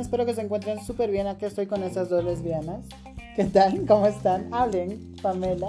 [0.00, 1.26] Espero que se encuentren súper bien.
[1.26, 2.84] Aquí estoy con estas dos lesbianas.
[3.36, 3.84] ¿Qué tal?
[3.86, 4.52] ¿Cómo están?
[4.52, 5.68] Hablen, Pamela.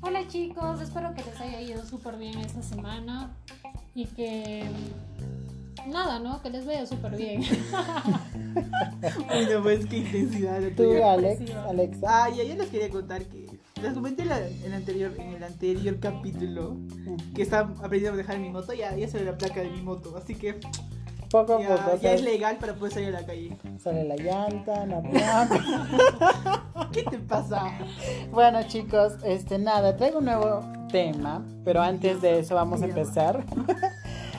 [0.00, 3.34] Hola chicos, espero que les haya ido súper bien esta semana
[3.94, 4.64] y que
[5.88, 6.40] nada, ¿no?
[6.42, 7.42] Que les vaya súper bien.
[9.26, 11.12] Bueno, pues qué intensidad Tú, tuya.
[11.12, 11.42] Alex.
[11.68, 12.06] Alexa.
[12.24, 13.46] Ah, ya, yo les quería contar que
[13.82, 16.76] les comenté en, la- en el anterior, en el anterior capítulo
[17.34, 20.16] que estaba aprendiendo a manejar mi moto, ya, ya sale la placa de mi moto,
[20.16, 20.58] así que
[21.30, 23.56] Poco a ya, poco, o ya sea, es legal para poder salir a la calle.
[23.78, 25.02] sale la llanta, la.
[26.92, 27.64] ¿Qué te pasa?
[28.30, 30.60] Bueno, chicos, este nada, traigo un nuevo
[30.90, 33.44] tema, pero antes de eso vamos a empezar.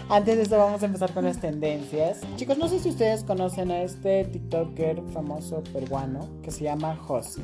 [0.10, 2.22] Antes de eso vamos a empezar con las tendencias.
[2.38, 7.42] Chicos, no sé si ustedes conocen a este TikToker famoso peruano que se llama Josi.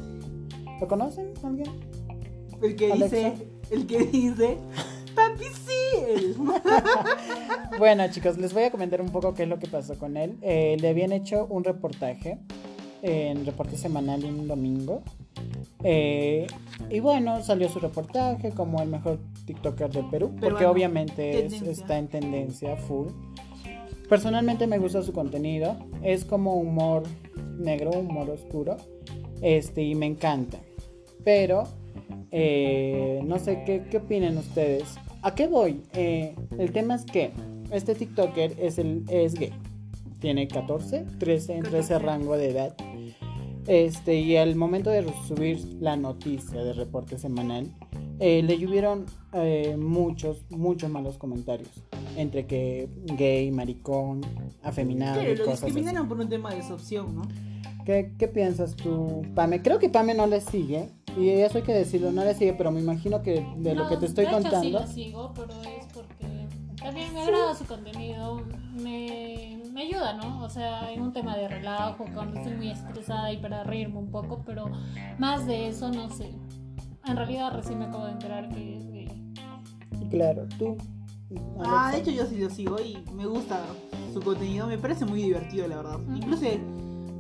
[0.80, 1.69] ¿Lo conocen alguien?
[2.61, 3.16] El que Alexa.
[3.17, 4.57] dice, el que dice,
[5.13, 6.35] papi sí.
[7.83, 10.37] Bueno, chicos, les voy a comentar un poco qué es lo que pasó con él.
[10.41, 12.37] Eh, le habían hecho un reportaje
[13.01, 15.01] en reporte semanal un domingo.
[15.83, 16.47] Eh,
[16.89, 21.97] y bueno, salió su reportaje como el mejor TikToker del Perú, porque obviamente es- está
[21.97, 23.07] en tendencia full.
[24.07, 27.03] Personalmente me gusta su contenido, es como humor
[27.59, 28.77] negro, humor oscuro,
[29.41, 30.57] este, y me encanta.
[31.25, 31.63] Pero,
[32.31, 34.85] eh, no sé, ¿qué, ¿qué opinan ustedes?
[35.21, 35.81] ¿A qué voy?
[35.93, 37.31] Eh, el tema es que
[37.73, 39.52] este TikToker es, el, es gay.
[40.19, 42.05] Tiene 14, 13, entre ese 14.
[42.05, 42.75] rango de edad.
[43.67, 47.67] Este, y al momento de subir la noticia de reporte semanal,
[48.19, 51.69] eh, le llovieron eh, muchos, muchos malos comentarios.
[52.16, 54.22] Entre que gay, maricón,
[54.61, 55.66] afeminado Claro, y lo cosas así.
[55.67, 57.22] discriminaron por un tema de desopción, ¿no?
[57.85, 59.61] ¿Qué, qué piensas tú, Pame?
[59.61, 60.90] Creo que Pame no le sigue.
[61.19, 63.90] Y eso hay que decirlo, no le sigue, pero me imagino que de lo No,
[63.90, 64.63] que te estoy de hecho, contando.
[64.63, 66.25] sí lo sigo, pero es porque
[66.83, 68.41] también me agrada su contenido,
[68.73, 70.44] me, me ayuda, ¿no?
[70.44, 74.11] O sea, en un tema de relajo, cuando estoy muy estresada y para reírme un
[74.11, 74.69] poco, pero
[75.17, 76.33] más de eso no sé.
[77.05, 79.33] En realidad recién me acabo de enterar que es gay.
[80.09, 80.77] Claro, tú.
[81.59, 81.97] Ah, de Alexa.
[81.97, 83.66] hecho yo sí lo sigo y me gusta
[84.13, 85.99] su contenido, me parece muy divertido la verdad.
[85.99, 86.16] Ujú.
[86.16, 86.45] Incluso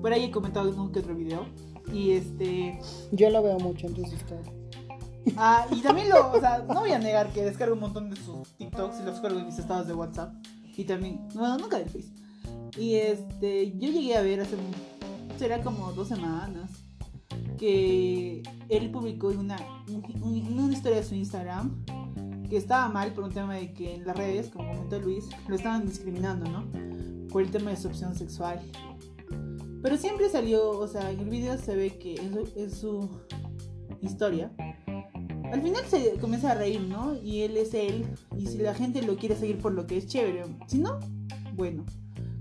[0.01, 1.45] por ahí he comentado en un que otro video.
[1.91, 2.79] Y este.
[3.11, 4.62] Yo lo veo mucho en tus historias.
[5.37, 6.31] Ah, y también lo.
[6.31, 9.19] O sea, no voy a negar que descargo un montón de sus TikToks y los
[9.19, 10.33] cargo en mis estados de WhatsApp.
[10.75, 11.27] Y también.
[11.33, 12.11] Bueno, nunca del Face.
[12.77, 13.71] Y este.
[13.77, 14.55] Yo llegué a ver hace.
[15.37, 16.71] Será como dos semanas.
[17.57, 19.57] Que él publicó una,
[20.21, 21.85] una historia de su Instagram.
[22.49, 25.55] Que estaba mal por un tema de que en las redes, como comentó Luis, lo
[25.55, 26.65] estaban discriminando, ¿no?
[27.29, 28.59] Por el tema de su sexual.
[29.81, 33.09] Pero siempre salió, o sea, en el video se ve que en su
[34.01, 34.51] historia,
[35.53, 37.15] al final se comienza a reír, ¿no?
[37.23, 40.07] Y él es él, y si la gente lo quiere seguir por lo que es
[40.07, 40.99] chévere, si no,
[41.55, 41.85] bueno,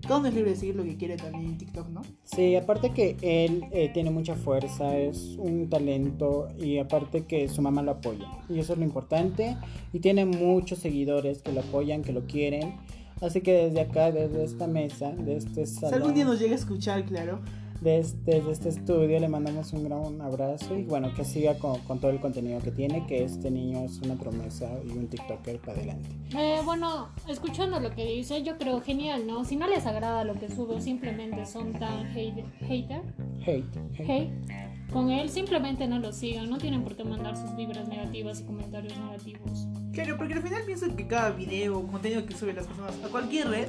[0.01, 2.01] cada uno es libre de seguir lo que quiere también en TikTok, ¿no?
[2.25, 7.61] Sí, aparte que él eh, tiene mucha fuerza, es un talento y aparte que su
[7.61, 8.27] mamá lo apoya.
[8.49, 9.59] Y eso es lo importante.
[9.93, 12.77] Y tiene muchos seguidores que lo apoyan, que lo quieren.
[13.21, 16.55] Así que desde acá, desde esta mesa, de este Si salón, algún día nos llega
[16.55, 17.41] a escuchar, claro.
[17.83, 21.81] De este, desde este estudio, le mandamos un gran abrazo y bueno, que siga con,
[21.81, 25.59] con todo el contenido que tiene, que este niño es una promesa y un TikToker
[25.61, 26.09] para adelante.
[26.37, 29.45] Eh, bueno, escuchando lo que dice, yo creo genial, ¿no?
[29.45, 33.03] Si no les agrada lo que subo, simplemente son tan hate- hater,
[33.45, 33.65] Hate.
[33.99, 34.09] hate.
[34.09, 34.31] hate,
[34.93, 38.45] con él, simplemente no lo sigan, no tienen por qué mandar sus vibras negativas y
[38.45, 39.67] comentarios negativos.
[39.93, 43.09] Claro, porque al final pienso que cada video o contenido que suben las personas a
[43.09, 43.69] cualquier red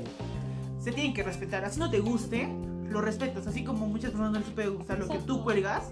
[0.80, 1.64] se tienen que respetar.
[1.64, 2.48] Así no te guste,
[2.90, 3.48] lo respetas.
[3.48, 5.92] Así como muchas personas no les puede gustar lo que tú cuelgas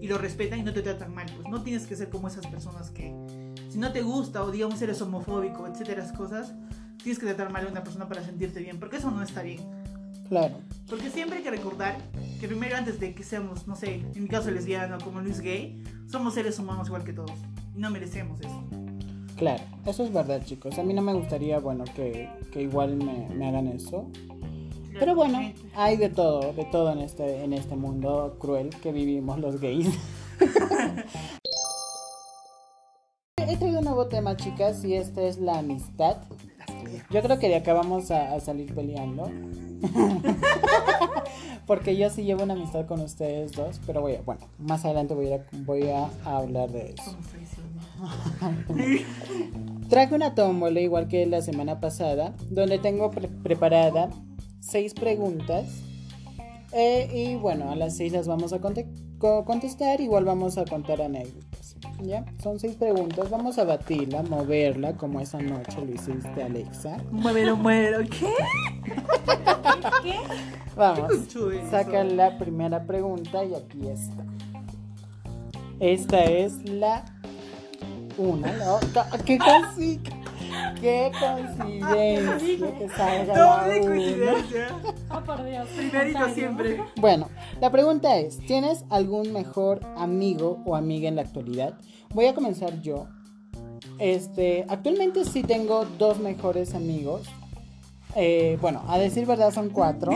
[0.00, 1.26] y lo respetan y no te tratan mal.
[1.34, 3.14] Pues no tienes que ser como esas personas que,
[3.68, 6.52] si no te gusta o digamos eres homofóbico, etcétera, cosas,
[7.02, 8.78] tienes que tratar mal a una persona para sentirte bien.
[8.78, 9.60] Porque eso no está bien.
[10.28, 10.56] Claro.
[10.88, 11.96] Porque siempre hay que recordar
[12.40, 15.40] que primero antes de que seamos, no sé, en mi caso lesbiana o como Luis
[15.40, 17.38] gay, somos seres humanos igual que todos.
[17.74, 18.64] Y no merecemos eso.
[19.36, 20.78] Claro, eso es verdad, chicos.
[20.78, 24.08] A mí no me gustaría, bueno, que, que igual me, me hagan eso.
[24.98, 25.40] Pero bueno,
[25.74, 29.88] hay de todo, de todo en este, en este mundo cruel que vivimos los gays.
[33.36, 36.16] He traído un nuevo tema, chicas, y este es la amistad.
[37.10, 39.30] Yo creo que de acá vamos a, a salir peleando.
[41.66, 45.14] Porque yo sí llevo una amistad con ustedes dos, pero voy a, bueno, más adelante
[45.14, 47.16] voy a, voy a hablar de eso.
[49.88, 54.10] Traje una tómbola igual que la semana pasada, donde tengo pre- preparada
[54.64, 55.66] seis preguntas.
[56.72, 58.88] Eh, y bueno, a las seis las vamos a conte-
[59.18, 61.76] co- contestar, igual vamos a contar anécdotas.
[62.02, 62.24] ¿Ya?
[62.42, 63.30] Son seis preguntas.
[63.30, 66.96] Vamos a batirla, moverla como esa noche lo hiciste, Alexa.
[67.12, 67.98] Muévelo, muévelo.
[68.08, 68.32] ¿Qué?
[70.02, 70.16] ¿Qué?
[70.76, 71.08] Vamos.
[71.12, 71.70] conchudo eso?
[71.70, 74.24] Saca la primera pregunta y aquí está.
[75.78, 77.04] Esta es la
[78.18, 79.06] una, la otra.
[79.24, 80.00] ¡Qué casi!
[80.80, 83.86] ¡Qué coincidencia que salga Doble una!
[83.88, 84.66] coincidencia.
[85.10, 85.68] Oh, por Dios.
[85.76, 86.82] Primerito siempre.
[86.96, 87.28] Bueno,
[87.60, 91.74] la pregunta es, ¿tienes algún mejor amigo o amiga en la actualidad?
[92.10, 93.06] Voy a comenzar yo.
[93.98, 97.22] Este, actualmente sí tengo dos mejores amigos.
[98.16, 100.12] Eh, bueno, a decir verdad son cuatro.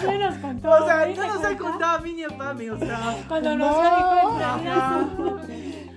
[0.00, 2.70] Sí nos contó, O sea, ¿sí no nos ha contado a mí ni a Pame,
[2.70, 3.16] o sea.
[3.28, 3.82] Cuando nos No.
[3.82, 5.38] dijo.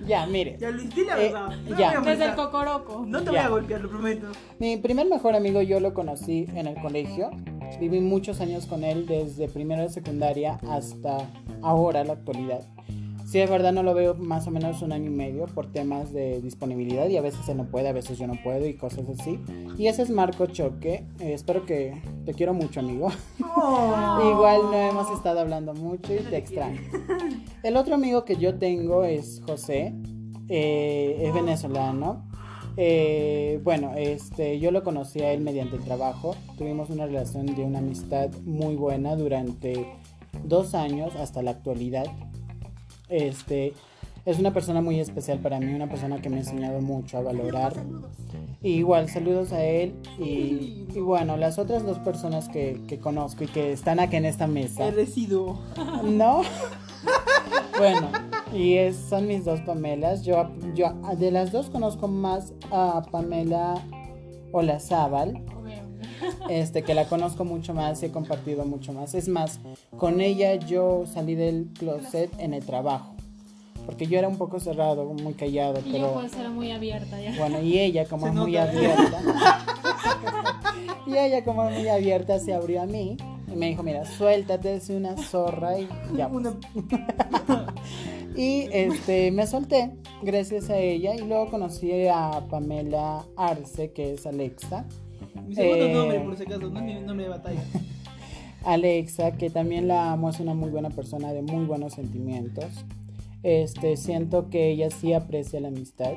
[0.06, 0.56] Ya, mire.
[0.58, 1.56] Ya Luis, di la Eh, verdad.
[1.68, 2.00] No ya.
[2.00, 3.04] Desde el cocoroco.
[3.06, 4.26] No te voy a golpear, lo prometo.
[4.58, 7.30] Mi primer mejor amigo yo lo conocí en el colegio.
[7.80, 11.18] Viví muchos años con él desde primero de secundaria hasta
[11.62, 12.60] ahora, la actualidad.
[13.32, 16.12] Sí, es verdad, no lo veo más o menos un año y medio por temas
[16.12, 19.08] de disponibilidad y a veces él no puede, a veces yo no puedo y cosas
[19.08, 19.40] así.
[19.78, 21.06] Y ese es Marco Choque.
[21.18, 23.08] Eh, espero que te quiero mucho, amigo.
[23.38, 26.78] Igual no hemos estado hablando mucho y te extraño.
[27.62, 29.94] El otro amigo que yo tengo es José,
[30.50, 32.28] eh, es venezolano.
[32.76, 36.36] Eh, bueno, este, yo lo conocí a él mediante el trabajo.
[36.58, 39.86] Tuvimos una relación de una amistad muy buena durante
[40.44, 42.04] dos años hasta la actualidad.
[43.12, 43.74] Este,
[44.24, 47.22] es una persona muy especial para mí, una persona que me ha enseñado mucho a
[47.22, 47.74] valorar.
[48.62, 49.94] Y igual, saludos a él.
[50.18, 54.24] Y, y bueno, las otras dos personas que, que conozco y que están aquí en
[54.24, 54.86] esta mesa.
[54.88, 55.58] El residuo.
[56.04, 56.42] No.
[57.78, 58.08] bueno,
[58.52, 60.22] y es- son mis dos Pamelas.
[60.24, 63.74] Yo, yo de las dos conozco más a Pamela
[64.52, 65.42] Olazábal.
[66.48, 69.14] Este, que la conozco mucho más y he compartido mucho más.
[69.14, 69.60] Es más,
[69.98, 73.14] con ella yo salí del closet en el trabajo.
[73.86, 77.20] Porque yo era un poco cerrado, muy callado, Y yo pero pues era muy abierta
[77.20, 77.34] ya.
[77.36, 79.18] bueno, y ella como es muy abierta.
[81.06, 83.16] y ella como es muy abierta se abrió a mí
[83.52, 86.28] y me dijo, mira, suéltate, es una zorra y ya.
[86.28, 86.46] pues.
[86.46, 87.72] Una-
[88.34, 89.90] Y este, me solté
[90.22, 94.86] gracias a ella y luego conocí a Pamela Arce, que es Alexa.
[95.46, 95.92] Mi segundo Eh.
[95.92, 97.62] nombre, por si acaso, no es mi nombre de batalla.
[98.64, 102.84] Alexa, que también la amo, es una muy buena persona de muy buenos sentimientos.
[103.42, 106.12] Este, siento que ella sí aprecia la amistad.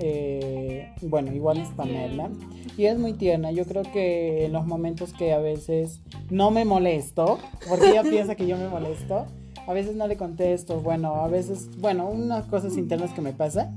[0.00, 2.30] Eh, bueno, igual es Pamela.
[2.78, 3.50] Y es muy tierna.
[3.52, 6.00] Yo creo que en los momentos que a veces
[6.30, 7.38] no me molesto,
[7.68, 9.26] porque ella piensa que yo me molesto,
[9.66, 10.80] a veces no le contesto.
[10.80, 13.72] Bueno, a veces, bueno, unas cosas internas que me pasa.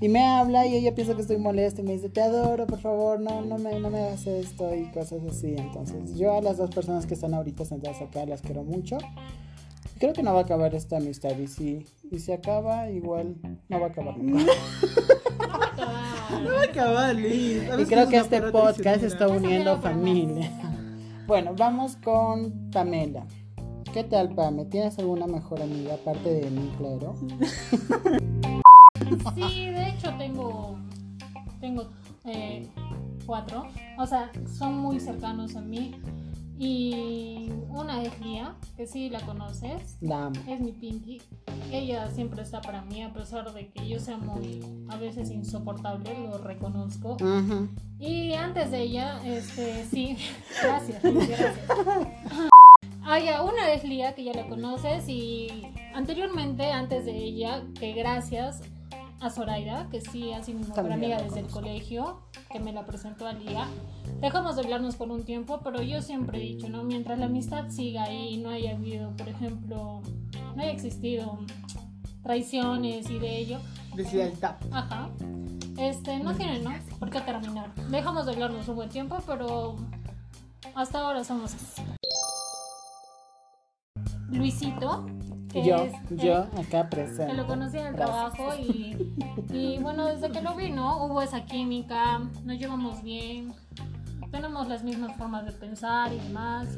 [0.00, 2.80] Y me habla y ella piensa que estoy molesta y me dice, te adoro, por
[2.80, 5.54] favor, no, no, me, no me hagas esto y cosas así.
[5.56, 8.98] Entonces, yo a las dos personas que están ahorita sentadas acá las quiero mucho.
[9.98, 13.36] Creo que no va a acabar esta amistad y si, y si acaba, igual
[13.68, 14.52] no va a acabar nunca.
[16.28, 17.62] No va a acabar, Luis.
[17.62, 20.50] Y ¿Sabes creo que este podcast está uniendo familia.
[21.26, 23.26] Bueno, vamos con Pamela.
[23.92, 24.66] ¿Qué tal, Pame?
[24.66, 27.14] ¿Tienes alguna mejor amiga aparte de mí, claro?
[29.34, 30.76] Sí, de hecho tengo
[31.60, 31.86] tengo
[32.24, 32.68] eh,
[33.24, 33.66] cuatro.
[33.98, 35.94] O sea, son muy cercanos a mí.
[36.58, 39.96] Y una es Lía, que sí la conoces.
[40.00, 40.40] La amo.
[40.48, 41.22] Es mi Pinky.
[41.70, 46.18] Ella siempre está para mí, a pesar de que yo sea muy, a veces insoportable,
[46.18, 47.16] lo reconozco.
[48.00, 50.16] Y antes de ella, este, sí,
[50.62, 51.54] gracias, gracias.
[53.10, 55.48] Ah, ya, una es Lía, que ya la conoces, y
[55.94, 58.60] anteriormente, antes de ella, que gracias
[59.18, 62.20] a Zoraida, que sí ha sido mi mejor amiga desde el colegio,
[62.52, 63.66] que me la presentó a Lía.
[64.20, 66.84] Dejamos de hablarnos por un tiempo, pero yo siempre he dicho, ¿no?
[66.84, 70.02] Mientras la amistad siga ahí y no haya habido, por ejemplo,
[70.54, 71.38] no haya existido
[72.22, 73.58] traiciones y de ello,
[73.94, 74.56] Deslealtad.
[74.70, 75.08] Ajá.
[75.78, 76.74] Este, no tiene, ¿no?
[76.98, 77.74] ¿Por qué terminar?
[77.88, 79.76] Dejamos de hablarnos un buen tiempo, pero
[80.74, 81.82] hasta ahora somos así.
[84.30, 85.06] Luisito,
[85.50, 87.26] que Yo, es el- yo acá presente.
[87.26, 88.32] que lo conocí en el Gracias.
[88.34, 89.14] trabajo y,
[89.52, 91.04] y bueno, desde que lo vi, ¿no?
[91.06, 93.52] Hubo esa química, nos llevamos bien,
[94.30, 96.68] tenemos las mismas formas de pensar y demás.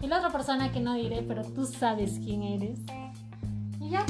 [0.00, 2.78] Y, y la otra persona que no diré, pero tú sabes quién eres.
[3.80, 4.04] Y ya.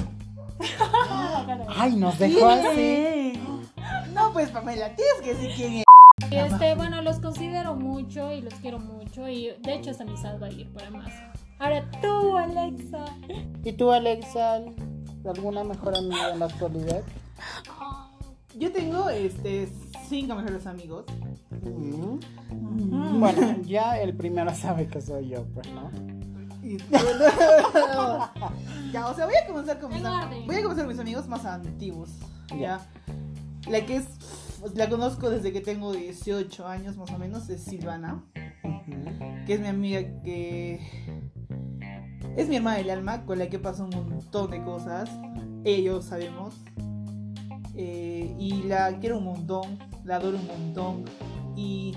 [1.77, 3.33] Ay, nos dejó así.
[4.13, 5.85] No, pues Pamela, tienes que decir quién es.
[6.31, 10.47] Este, bueno, los considero mucho y los quiero mucho y de hecho esta amistad va
[10.47, 11.13] a ir para más.
[11.63, 13.05] Ahora tú, Alexa.
[13.63, 14.63] ¿Y tú, Alexa,
[15.25, 17.03] alguna mejor amiga en la actualidad?
[18.59, 19.69] Yo tengo este
[20.09, 21.05] cinco mejores amigos.
[21.63, 22.19] Mm.
[23.21, 25.89] Bueno, ya el primero sabe que soy yo, pues, ¿no?
[26.65, 26.79] Y-
[28.93, 30.03] Ya, o sea, voy a comenzar con mis.
[30.03, 32.11] Voy a comenzar con mis amigos más antiguos.
[32.59, 32.81] Ya.
[33.71, 34.07] La que es.
[34.75, 38.25] La conozco desde que tengo 18 años más o menos, es Silvana.
[39.47, 40.81] Que es mi amiga que.
[42.35, 45.11] Es mi hermana del alma, con la que paso un montón de cosas.
[45.65, 46.55] Ellos sabemos.
[47.75, 51.05] Eh, y la quiero un montón, la adoro un montón.
[51.57, 51.95] Y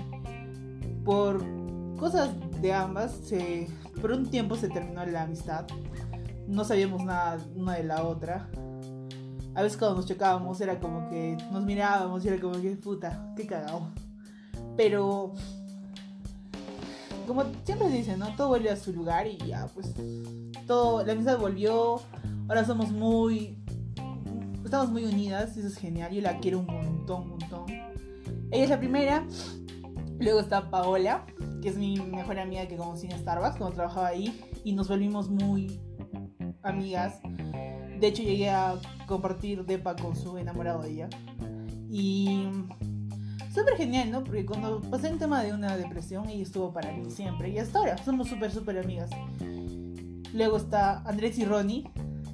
[1.06, 1.42] por
[1.98, 3.66] cosas de ambas, se,
[4.00, 5.66] por un tiempo se terminó la amistad.
[6.46, 8.50] No sabíamos nada una de la otra.
[9.54, 13.32] A veces cuando nos chocábamos era como que nos mirábamos y era como que puta,
[13.36, 13.88] qué cagado.
[14.76, 15.32] Pero
[17.26, 18.34] como siempre se dice, ¿no?
[18.36, 19.94] Todo vuelve a su lugar y ya, pues
[20.66, 22.00] todo, la amistad volvió.
[22.48, 23.58] Ahora somos muy,
[24.64, 26.12] estamos muy unidas, eso es genial.
[26.12, 27.66] Yo la quiero un montón, montón.
[28.50, 29.26] Ella es la primera.
[30.18, 31.26] Luego está Paola,
[31.60, 35.28] que es mi mejor amiga que conocí en Starbucks cuando trabajaba ahí y nos volvimos
[35.28, 35.80] muy
[36.62, 37.20] amigas.
[38.00, 41.08] De hecho, llegué a compartir depa con su enamorado de ella.
[41.90, 42.48] Y
[43.56, 44.22] súper genial, ¿no?
[44.24, 47.48] Porque cuando pasé el tema de una depresión, ella estuvo para mí siempre.
[47.50, 49.10] Y hasta ahora somos súper, súper amigas.
[50.32, 51.88] Luego está Andrés y Ronnie,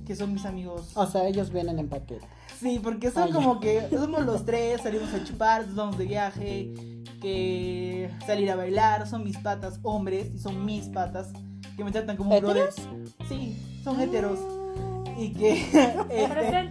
[0.06, 0.90] que son mis amigos.
[0.96, 2.20] O sea, ellos vienen en paquete.
[2.60, 3.32] Sí, porque son Ah, ya.
[3.34, 6.72] como que somos los tres, salimos a chupar, nos vamos de viaje,
[7.20, 11.32] que salir a bailar, son mis patas hombres y son mis patas
[11.76, 12.68] que me tratan como un brother.
[12.70, 12.88] ¿Heteros?
[13.28, 14.38] Sí, son heteros
[15.22, 16.70] y que este,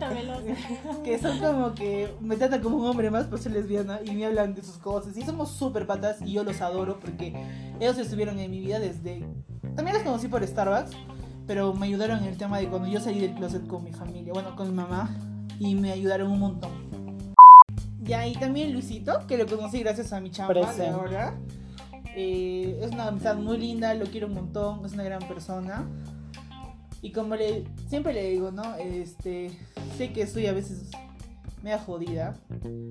[1.03, 4.25] que son como que me tratan como un hombre más por ser lesbiana y me
[4.25, 7.34] hablan de sus cosas y somos súper patas y yo los adoro porque
[7.79, 9.25] ellos estuvieron en mi vida desde
[9.75, 10.91] también los conocí por Starbucks
[11.48, 14.34] pero me ayudaron en el tema de cuando yo salí del closet con mi familia
[14.34, 15.10] bueno con mi mamá
[15.60, 16.72] y me ayudaron un montón.
[18.01, 21.36] Ya y también Luisito que lo conocí gracias a mi chamba de ahora.
[22.15, 25.86] Eh, es una amistad muy linda lo quiero un montón es una gran persona
[27.01, 28.75] y como le siempre le digo, ¿no?
[28.75, 29.51] Este,
[29.98, 30.89] sé que soy a veces
[31.63, 32.36] media jodida,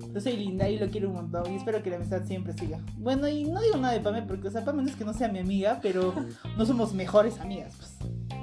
[0.07, 2.79] pero soy linda y lo quiero un montón y espero que la amistad siempre siga.
[2.97, 5.13] Bueno, y no digo nada de Pame porque, o sea, Pame no es que no
[5.13, 6.13] sea mi amiga, pero
[6.57, 7.97] no somos mejores amigas, pues.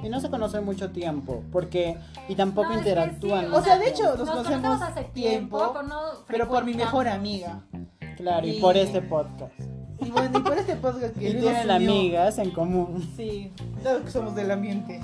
[0.05, 1.97] Y no se conocen mucho tiempo, porque...
[2.29, 3.47] Y tampoco No, interactúan.
[3.47, 5.15] sí, O sea, de hecho, nos nos conocemos hace tiempo,
[5.59, 7.63] tiempo, pero, no Pero por mi mejor amiga.
[8.17, 9.55] Claro, y y- por este podcast.
[10.01, 13.03] Y bueno, y por este podcast que Y tienen amigas en común.
[13.17, 13.51] Sí,
[13.83, 15.01] todos que somos del ambiente.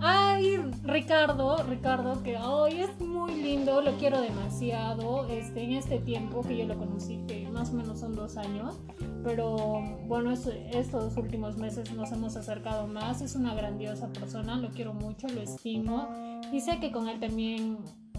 [0.00, 5.26] Ay, Ricardo, Ricardo, que hoy es muy lindo, lo quiero demasiado.
[5.28, 8.78] Este, en este tiempo que yo lo conocí, que más o menos son dos años,
[9.24, 13.20] pero bueno, es- estos últimos meses nos hemos acercado más.
[13.22, 16.08] Es una grandiosa persona, lo quiero mucho, lo estimo
[16.52, 17.78] y sé que con él también.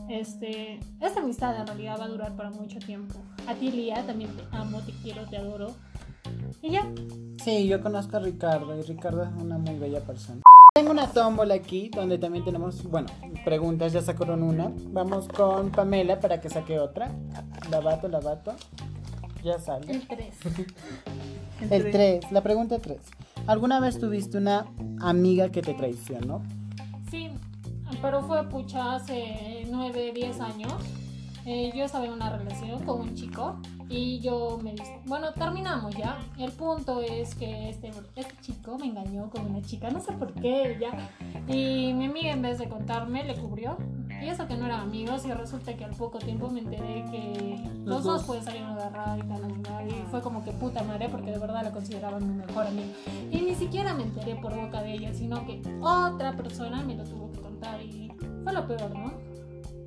[0.10, 3.16] Este, esta amistad en realidad va a durar para mucho tiempo.
[3.48, 5.68] A ti, Lía, también te amo, te quiero, te adoro.
[6.62, 6.86] Y ya,
[7.44, 10.42] Sí, yo conozco a Ricardo y Ricardo es una muy bella persona.
[10.74, 13.10] Tengo una tómbola aquí donde también tenemos, bueno,
[13.44, 14.72] preguntas, ya sacaron una.
[14.94, 17.12] Vamos con Pamela para que saque otra.
[17.70, 18.54] Lavato, lavato.
[19.44, 19.92] Ya sale.
[19.92, 20.36] el 3.
[21.72, 23.00] El 3, la pregunta 3.
[23.48, 24.66] ¿Alguna vez tuviste una
[25.02, 26.42] amiga que te traicionó?
[27.12, 27.30] Sí,
[28.02, 30.74] pero fue pucha hace 9, 10 años.
[31.46, 33.58] Eh, yo estaba en una relación con un chico
[33.90, 34.76] y yo me...
[34.76, 36.20] dis- Bueno, terminamos ya.
[36.38, 40.34] El punto es que este, este chico me engañó con una chica, no sé por
[40.34, 41.10] qué ya.
[41.54, 43.78] Y mi amiga en vez de contarme le cubrió.
[44.22, 47.60] Y eso que no eran amigos y resulta que al poco tiempo me enteré que
[47.86, 51.10] Los los, dos pues salieron a agarrar y tal, y fue como que puta madre
[51.10, 52.86] porque de verdad la consideraban mi mejor amiga.
[53.32, 57.04] Y ni siquiera me enteré por boca de ella, sino que otra persona me lo
[57.04, 58.12] tuvo que contar y
[58.44, 59.12] fue lo peor, ¿no?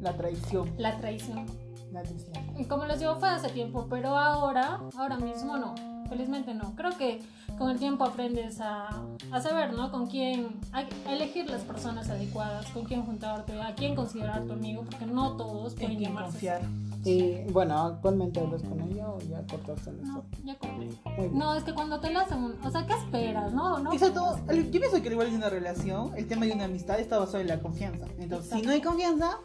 [0.04, 0.70] La traición.
[0.78, 1.46] La traición.
[1.92, 2.34] La traición.
[2.58, 5.74] Y como les digo, fue hace tiempo, pero ahora, ahora mismo no.
[6.08, 6.76] Felizmente no.
[6.76, 7.22] Creo que
[7.58, 8.88] con el tiempo aprendes a,
[9.32, 9.90] a saber, ¿no?
[9.90, 14.52] Con quién, a, a elegir las personas adecuadas, con quién juntarte, a quién considerar tu
[14.52, 16.30] amigo, porque no todos En pueden llamarse.
[16.32, 16.60] confiar.
[17.04, 20.24] Y bueno, ¿actualmente hablas con ella o ya cortaste en No, eso?
[20.44, 21.30] ya corté.
[21.32, 23.52] No, es que cuando te lo hacen, un- o sea, ¿qué esperas?
[23.52, 23.92] No, no.
[23.92, 27.18] Exacto, yo pienso que al igual que una relación, el tema de una amistad está
[27.18, 28.06] basado en la confianza.
[28.18, 29.38] Entonces, si no hay confianza,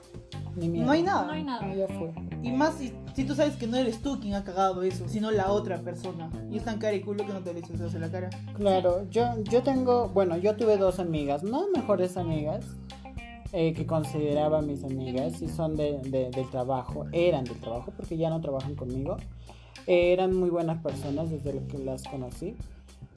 [0.56, 0.86] Ni miedo.
[0.86, 1.26] no hay nada.
[1.26, 1.60] No hay nada.
[1.64, 2.14] Ah, ya fue.
[2.42, 5.30] Y más si, si tú sabes que no eres tú quien ha cagado eso, sino
[5.30, 6.30] la otra persona.
[6.50, 8.30] Y es tan cara y culo que no te le echas en la cara.
[8.56, 12.64] Claro, yo, yo tengo, bueno, yo tuve dos amigas, no mejores amigas,
[13.54, 18.18] eh, que consideraba mis amigas y son de, de- del trabajo, eran del trabajo porque
[18.18, 19.18] ya no trabajan conmigo.
[19.88, 22.56] Eh, eran muy buenas personas desde que las conocí.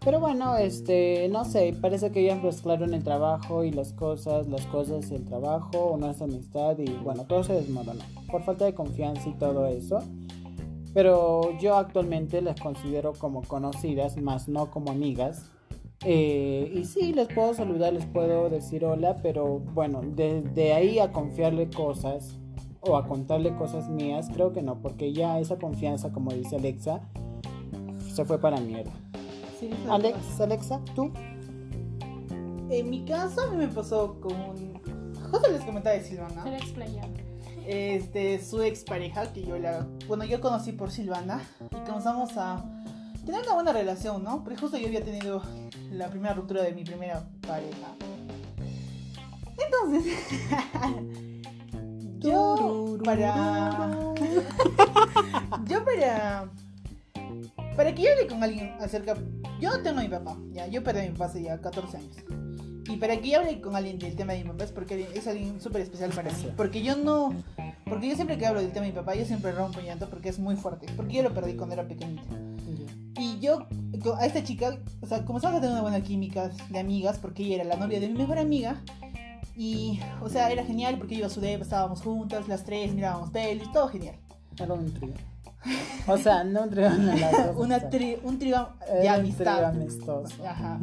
[0.04, 4.66] Pero bueno, este, no sé, parece que ellas mezclaron el trabajo y las cosas, las
[4.66, 9.28] cosas y el trabajo, nuestra amistad y bueno, todo se desmoronó por falta de confianza
[9.28, 10.00] y todo eso.
[10.94, 15.44] Pero yo actualmente las considero como conocidas, más no como amigas,
[16.04, 21.12] Eh, y sí, les puedo saludar, les puedo decir hola, pero bueno, desde ahí a
[21.12, 22.38] confiarle cosas
[22.80, 27.00] o a contarle cosas mías, creo que no, porque ya esa confianza, como dice Alexa,
[28.12, 28.90] se fue para mierda.
[29.60, 31.12] Sí, Alex, Alexa, tú.
[32.68, 34.80] En mi caso, a mí me pasó con un.
[35.30, 36.44] Justo les comentaba de Silvana.
[37.66, 39.86] Este, su expareja, que yo la.
[40.08, 41.42] Bueno, yo conocí por Silvana.
[41.70, 42.81] Y comenzamos a
[43.24, 44.42] tener una buena relación, ¿no?
[44.42, 45.42] Porque justo yo había tenido
[45.90, 47.94] la primera ruptura de mi primera pareja.
[49.58, 50.14] Entonces.
[52.18, 52.98] yo.
[53.04, 54.14] Para.
[55.66, 56.50] yo para.
[57.76, 59.16] Para que yo hable con alguien acerca.
[59.60, 60.66] Yo no tengo a mi papá, ya.
[60.66, 62.16] Yo perdí a mi papá hace ya 14 años.
[62.88, 65.26] Y para que yo hable con alguien del tema de mi papá es porque es
[65.26, 66.52] alguien súper especial para mí.
[66.56, 67.32] Porque yo no.
[67.88, 70.28] Porque yo siempre que hablo del tema de mi papá, yo siempre rompo llanto porque
[70.28, 70.86] es muy fuerte.
[70.96, 72.22] Porque yo lo perdí cuando era pequeñita.
[73.18, 73.66] Y yo,
[74.18, 77.56] a esta chica, o sea, comenzamos a tener una buena química de amigas porque ella
[77.56, 78.80] era la novia de mi mejor amiga.
[79.56, 83.30] Y, o sea, era genial porque iba a su depa, estábamos juntas, las tres, mirábamos
[83.30, 84.14] pelis, todo genial.
[84.58, 85.12] Era un trío.
[86.08, 86.88] O sea, no un trío
[87.56, 89.56] Una tri- un trío de era un amistad.
[89.56, 90.34] trío amistoso.
[90.46, 90.78] Ajá.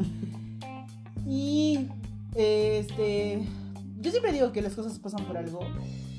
[1.28, 1.88] Y
[2.36, 3.42] este
[4.00, 5.60] yo siempre digo que las cosas pasan por algo.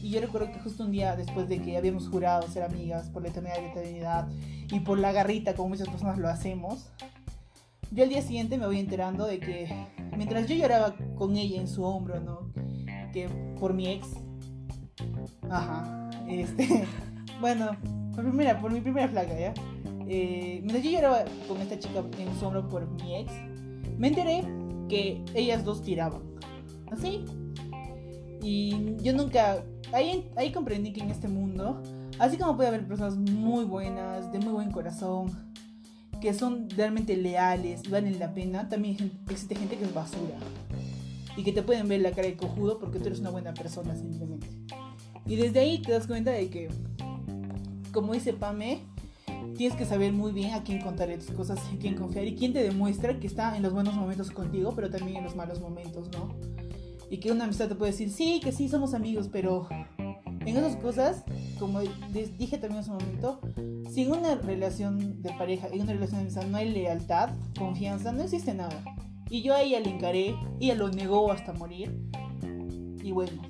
[0.02, 3.22] Y yo recuerdo que justo un día después de que habíamos jurado ser amigas por
[3.22, 4.28] la eternidad la eternidad
[4.70, 6.90] y por la garrita como muchas personas lo hacemos,
[7.92, 9.68] yo al día siguiente me voy enterando de que
[10.16, 12.52] mientras yo lloraba con ella en su hombro, ¿no?
[13.12, 13.28] Que
[13.58, 14.06] por mi ex.
[15.48, 16.10] Ajá.
[16.28, 16.86] Este.
[17.40, 17.70] Bueno,
[18.14, 19.54] por, primera, por mi primera flaca, ¿ya?
[20.06, 23.32] Eh, mientras yo lloraba con esta chica en su hombro por mi ex,
[23.96, 24.44] me enteré
[24.90, 26.20] que ellas dos tiraban.
[26.90, 27.24] Así.
[28.42, 29.64] Y yo nunca.
[29.92, 31.82] Ahí, ahí comprendí que en este mundo,
[32.18, 35.30] así como puede haber personas muy buenas, de muy buen corazón,
[36.20, 40.36] que son realmente leales y valen la pena, también existe gente que es basura.
[41.36, 43.96] Y que te pueden ver la cara de cojudo porque tú eres una buena persona
[43.96, 44.48] simplemente.
[45.26, 46.68] Y desde ahí te das cuenta de que,
[47.92, 48.80] como dice Pame,
[49.56, 52.52] tienes que saber muy bien a quién contarle tus cosas, a quién confiar y quién
[52.52, 56.08] te demuestra que está en los buenos momentos contigo, pero también en los malos momentos,
[56.10, 56.34] ¿no?
[57.10, 59.66] Y que una amistad te puede decir, sí, que sí, somos amigos, pero
[59.98, 61.24] en esas cosas,
[61.58, 61.80] como
[62.12, 63.40] les dije también en su momento,
[63.90, 68.12] si en una relación de pareja, en una relación de amistad no hay lealtad, confianza,
[68.12, 68.82] no existe nada.
[69.28, 71.92] Y yo a ella le encaré, ella lo negó hasta morir.
[73.02, 73.42] Y bueno,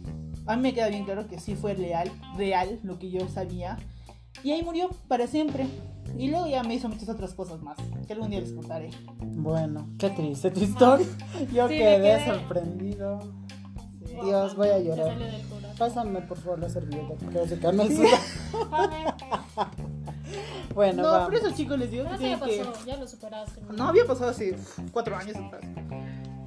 [0.46, 3.76] a mí me queda bien claro que sí fue leal, real, lo que yo sabía.
[4.42, 5.66] Y ahí murió para siempre.
[6.18, 8.90] Y luego ya me hizo muchas otras cosas más, que algún día les contaré.
[9.22, 11.06] Bueno, qué triste tu historia.
[11.54, 13.18] Yo Sí, me quedé quedé- sorprendido.
[14.24, 15.16] Dios, voy a Se llorar.
[15.78, 17.60] Pásame por favor la servilleta porque el sudor.
[18.70, 19.04] Pame,
[20.74, 21.28] Bueno, no, vamos.
[21.28, 22.86] por eso chicos les digo Pero que eso ya que...
[22.86, 23.60] ya lo superaste.
[23.76, 24.56] No, había pasado hace
[24.92, 25.62] cuatro años atrás.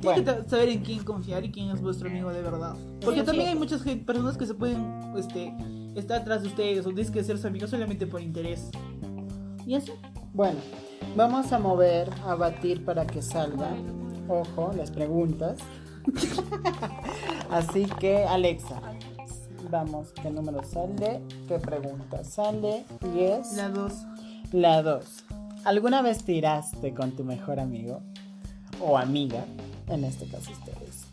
[0.01, 0.21] Bueno.
[0.23, 2.75] Tienen que saber en quién confiar y quién es vuestro amigo de verdad.
[3.03, 3.51] Porque Sí, también sí.
[3.53, 5.53] hay muchas personas que se pueden este,
[5.95, 8.69] estar atrás de ustedes o tienes que ser su amigo solamente por interés.
[9.65, 9.91] Y así.
[10.33, 10.59] Bueno,
[11.15, 14.03] vamos a mover, a batir para que salgan.
[14.29, 15.57] Ojo, las preguntas.
[17.51, 18.81] Así que, Alexa,
[19.69, 21.21] vamos, ¿qué número sale?
[21.47, 22.85] ¿Qué pregunta sale?
[23.15, 23.93] Y es La dos.
[24.51, 25.05] la 2.
[25.65, 28.01] ¿Alguna vez tiraste con tu mejor amigo
[28.81, 29.45] o amiga?
[29.87, 31.05] En este caso, ustedes.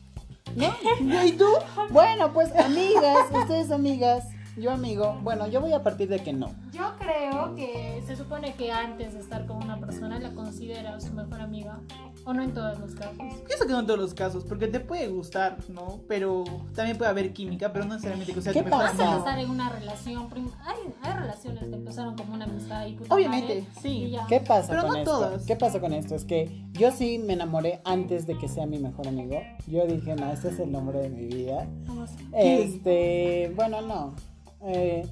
[0.56, 0.72] ¿No?
[1.24, 1.46] ¿Y tú?
[1.90, 4.24] Bueno, pues amigas, ustedes amigas,
[4.56, 5.18] yo amigo.
[5.22, 6.50] Bueno, yo voy a partir de que no.
[6.72, 11.12] Yo creo que se supone que antes de estar con una persona la considera su
[11.12, 11.78] mejor amiga.
[12.24, 13.16] O no en todos los casos.
[13.46, 16.00] Pienso que no en todos los casos, porque te puede gustar, ¿no?
[16.06, 19.18] Pero también puede haber química, pero no necesariamente que sea ¿Qué tu mejor pasa?
[19.18, 20.28] Estar en una relación,
[20.64, 23.88] hay, hay relaciones que empezaron como una amistad y puta Obviamente, madre, sí.
[23.88, 24.26] y ya.
[24.26, 25.10] ¿Qué pasa Pero con no esto?
[25.10, 25.44] todas.
[25.44, 26.14] ¿Qué pasa con esto?
[26.14, 29.40] Es que yo sí me enamoré antes de que sea mi mejor amigo.
[29.66, 31.66] Yo dije, no, este es el nombre de mi vida.
[31.86, 32.10] Vamos.
[32.32, 34.14] Este, bueno, no.
[34.62, 35.06] Eh,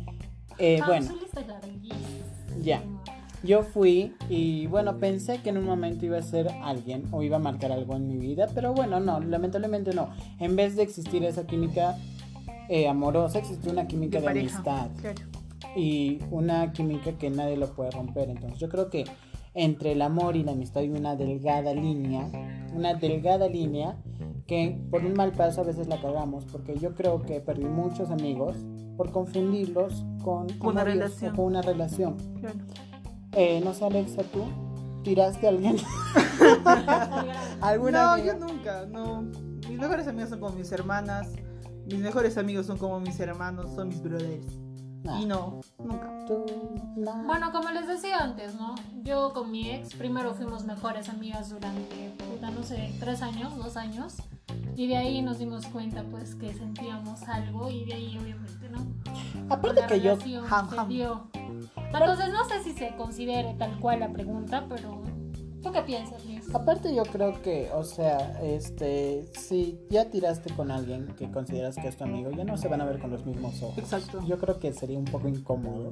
[0.58, 1.10] eh, Ah, bueno,
[2.62, 2.82] ya.
[3.44, 7.36] Yo fui y bueno, pensé que en un momento iba a ser alguien o iba
[7.36, 10.08] a marcar algo en mi vida, pero bueno, no, lamentablemente no.
[10.40, 11.96] En vez de existir esa química
[12.68, 15.22] eh, amorosa, existió una química De amistad Claro.
[15.76, 18.28] y una química que nadie lo puede romper.
[18.28, 19.04] Entonces yo creo que
[19.54, 22.28] entre el amor y la amistad hay una delgada línea,
[22.74, 23.96] una delgada línea
[24.46, 28.10] que por un mal paso a veces la cagamos, porque yo creo que perdí muchos
[28.10, 28.56] amigos
[28.96, 31.32] por confundirlos con Una relación.
[31.32, 32.16] o con una relación.
[32.40, 32.58] claro.
[33.32, 34.44] Eh, no sé, Alexa, tú
[35.02, 35.76] tiraste a alguien.
[37.60, 38.38] ¿Alguna No, amiga?
[38.38, 39.22] yo nunca, no.
[39.68, 41.28] Mis mejores amigas son como mis hermanas.
[41.86, 44.46] Mis mejores amigos son como mis hermanos, son mis brothers.
[45.04, 45.20] Nah.
[45.20, 46.10] Y no, nunca.
[46.96, 47.22] Nah.
[47.24, 48.74] Bueno, como les decía antes, ¿no?
[49.02, 53.76] Yo con mi ex primero fuimos mejores amigas durante, puta, no sé, tres años, dos
[53.76, 54.16] años.
[54.76, 58.86] Y de ahí nos dimos cuenta, pues, que sentíamos algo y de ahí, obviamente, ¿no?
[59.52, 60.16] Aparte La que yo,
[60.48, 60.90] Ham, ham.
[60.90, 65.02] Entonces, no sé si se considere tal cual la pregunta, pero
[65.62, 66.54] ¿tú qué piensas, Liz?
[66.54, 71.88] aparte yo creo que, o sea, este, si ya tiraste con alguien que consideras que
[71.88, 73.78] es tu amigo, ya no se van a ver con los mismos ojos.
[73.78, 74.20] Exacto.
[74.26, 75.90] Yo creo que sería un poco incómodo.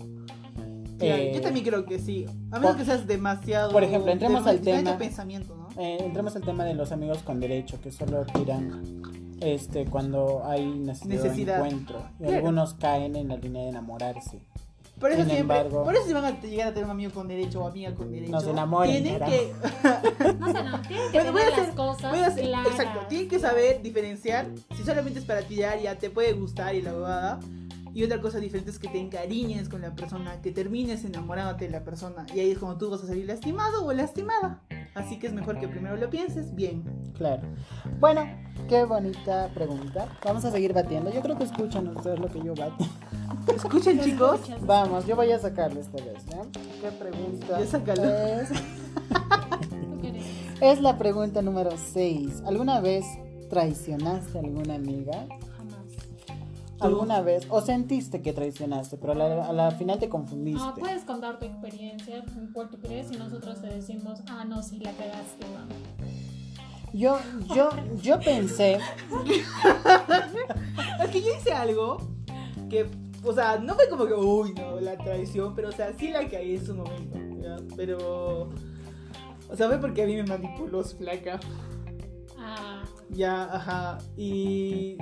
[0.98, 2.24] Eh, yo también creo que sí.
[2.50, 3.70] A menos por- que seas demasiado.
[3.70, 4.96] por ejemplo, entremos de- al tema.
[4.96, 5.68] pensamiento, ¿no?
[5.80, 9.02] Eh, entremos al tema de los amigos con derecho, que solo tiran
[9.40, 11.58] este cuando hay necesidad, Necesidad.
[11.62, 11.98] de encuentro.
[12.18, 12.36] Y Claro.
[12.36, 14.40] algunos caen en la línea de enamorarse.
[14.98, 17.12] Por eso Sin siempre, embargo- por eso si van a llegar a tener un amigo
[17.12, 19.32] con derecho o amiga con derecho, No se enamoren, tienen carajo.
[19.32, 22.26] que, No sé, no, tienen que Bueno, voy a tener hacer- las cosas voy a
[22.26, 22.66] hacer- claras.
[22.68, 26.82] exacto, tienen que saber diferenciar si solamente es para tirar ya te puede gustar y
[26.82, 27.40] la bobada.
[27.92, 31.70] Y otra cosa diferente es que te encariñes con la persona, que termines enamorándote de
[31.70, 32.26] la persona.
[32.34, 34.60] Y ahí es como tú vas a salir lastimado o lastimada.
[34.96, 36.82] Así que es mejor que primero lo pienses bien.
[37.16, 37.42] Claro.
[38.00, 38.26] Bueno,
[38.66, 40.08] qué bonita pregunta.
[40.24, 41.12] Vamos a seguir batiendo.
[41.12, 42.84] Yo creo que escuchan ustedes lo que yo bato.
[43.54, 44.40] Escuchen chicos.
[44.62, 46.42] Vamos, yo voy a sacarle esta vez, ¿ya?
[46.80, 47.60] ¿Qué pregunta?
[47.60, 48.04] Ya sácalo.
[48.04, 48.50] Es,
[50.62, 52.44] es la pregunta número 6.
[52.46, 53.04] ¿Alguna vez
[53.50, 55.26] traicionaste a alguna amiga?
[56.80, 57.46] ¿Alguna vez?
[57.50, 60.60] ¿O sentiste que traicionaste, pero a la, a la final te confundiste?
[60.62, 64.62] Ah, puedes contar tu experiencia, en cuál tú crees, y nosotros te decimos, ah, no,
[64.62, 65.68] sí, la cagaste, mamá.
[66.92, 67.18] Yo,
[67.54, 67.70] yo,
[68.02, 68.78] yo pensé,
[71.02, 71.98] Es que yo hice algo
[72.70, 72.86] que,
[73.22, 76.28] o sea, no fue como que, uy, no, la traición, pero, o sea, sí la
[76.28, 77.56] caí en su momento, ¿ya?
[77.76, 78.50] Pero,
[79.50, 81.38] o sea, fue porque a mí me manipuló su flaca,
[82.48, 84.96] Ah, ya, ajá, y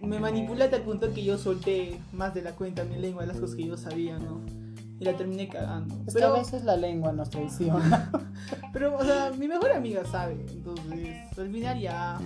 [0.00, 3.38] me manipuló a tal punto que yo solté más de la cuenta mi lengua, las
[3.38, 4.40] cosas que yo sabía, ¿no?
[5.00, 5.94] Y la terminé cagando.
[6.06, 8.10] es que a Pero, veces la lengua nos traiciona.
[8.72, 12.20] pero, o sea, mi mejor amiga sabe, entonces, al final ya,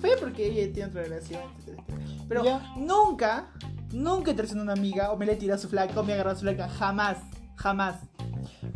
[0.00, 1.42] fue porque ella tiene otra relación.
[2.28, 2.74] Pero Ya.
[2.76, 3.48] nunca,
[3.92, 6.12] nunca he traicionado a una amiga, o me le he tirado su flaca, o me
[6.12, 7.18] he agarrado su flaca, jamás,
[7.56, 7.96] jamás.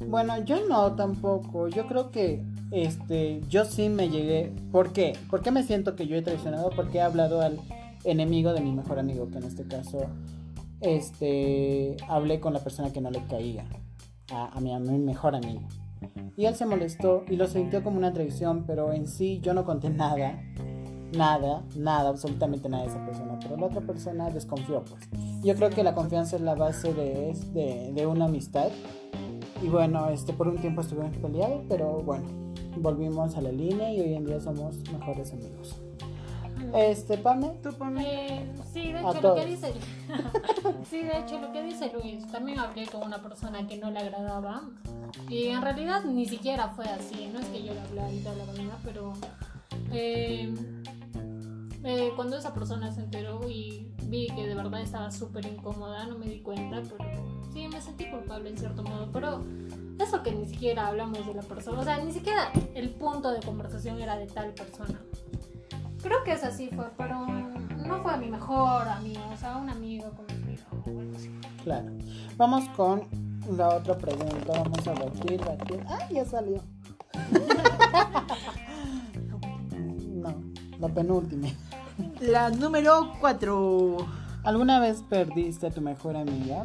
[0.08, 1.68] Bueno, yo no tampoco.
[1.68, 4.52] Yo creo que este, yo sí me llegué.
[4.72, 5.12] ¿Por qué?
[5.30, 6.70] ¿Por qué me siento que yo he traicionado?
[6.70, 7.58] Porque he hablado al
[8.04, 10.06] enemigo de mi mejor amigo, que en este caso,
[10.80, 13.64] este, hablé con la persona que no le caía,
[14.32, 15.61] a, a mi, a mi mejor amigo.
[16.37, 19.64] Y él se molestó y lo sintió como una traición, pero en sí yo no
[19.64, 20.42] conté nada,
[21.16, 23.38] nada, nada, absolutamente nada de esa persona.
[23.40, 25.08] Pero la otra persona desconfió, pues.
[25.42, 28.70] Yo creo que la confianza es la base de, de una amistad.
[29.62, 32.27] Y bueno, este por un tiempo estuvimos peleados, pero bueno,
[32.77, 35.77] volvimos a la línea y hoy en día somos mejores amigos.
[36.75, 38.03] Este, Pame, Tú ponme.
[38.38, 39.72] Eh, sí, de hecho, lo que dice
[40.90, 44.01] Sí, de hecho, lo que dice Luis, también hablé con una persona que no le
[44.01, 44.62] agradaba.
[45.29, 48.29] Y en realidad ni siquiera fue así, no es que yo le hablaba y te
[48.29, 49.12] hablaba nada, pero
[49.92, 50.53] eh,
[51.85, 56.18] eh, cuando esa persona se enteró y vi que de verdad estaba súper incómoda, no
[56.18, 59.10] me di cuenta, pero sí me sentí culpable en cierto modo.
[59.12, 59.42] Pero
[59.98, 63.40] eso que ni siquiera hablamos de la persona, o sea, ni siquiera el punto de
[63.40, 65.00] conversación era de tal persona.
[66.02, 70.10] Creo que es así fue, pero no fue mi mejor amigo, o sea, un amigo
[70.86, 71.30] o algo así.
[71.62, 71.92] claro.
[72.36, 73.02] Vamos con
[73.56, 74.52] la otra pregunta.
[74.52, 75.84] Vamos a batir, batir.
[75.88, 76.60] ¡Ah, ya salió!
[80.22, 80.34] No,
[80.78, 81.48] la penúltima.
[82.20, 83.96] La número 4.
[84.44, 86.64] ¿Alguna vez perdiste a tu mejor amiga?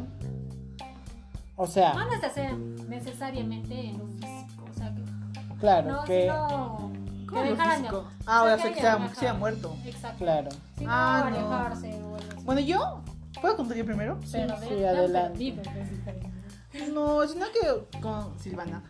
[1.60, 5.02] O sea, No neces- necesariamente en lo físico, o sea, que
[5.58, 6.22] claro no, que...
[6.22, 7.98] sino que ¿Cómo lo dejaran de- físico?
[7.98, 9.20] o Ah, ahora que sé que hayan se ha- dejado.
[9.20, 9.76] se ha muerto.
[9.84, 10.18] Exacto.
[10.24, 10.48] Claro.
[10.78, 11.36] Sino Ah, no.
[11.36, 12.44] alejarse o algo así.
[12.44, 13.00] Bueno, yo.
[13.40, 14.18] ¿Puedo contar yo primero?
[14.32, 15.54] pero sí, de- de adelante.
[16.92, 18.82] No, sino que con Silvana.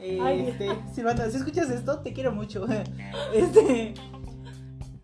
[0.00, 2.66] Eh, Ay, este, Silvana, si escuchas esto, te quiero mucho.
[3.34, 3.94] Este.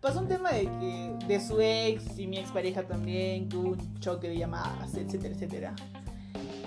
[0.01, 4.29] Pasó un tema de que de su ex y mi expareja también, tuvo un choque
[4.29, 5.75] de llamadas, etcétera, etcétera.